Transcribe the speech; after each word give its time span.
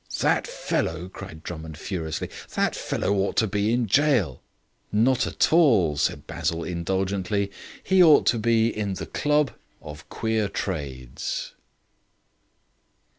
"That 0.21 0.47
fellow," 0.47 1.09
cried 1.09 1.43
Drummond 1.43 1.77
furiously, 1.77 2.31
"that 2.55 2.75
fellow 2.75 3.13
ought 3.17 3.37
to 3.37 3.45
be 3.45 3.71
in 3.71 3.85
gaol." 3.85 4.41
"Not 4.91 5.27
at 5.27 5.53
all," 5.53 5.95
said 5.95 6.25
Basil 6.25 6.63
indulgently; 6.63 7.51
"he 7.83 8.01
ought 8.01 8.25
to 8.25 8.39
be 8.39 8.75
in 8.75 8.95
the 8.95 9.05
Club 9.05 9.51
of 9.79 10.09
Queer 10.09 10.49
Trades." 10.49 11.53